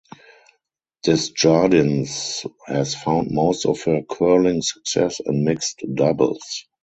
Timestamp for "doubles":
5.93-6.65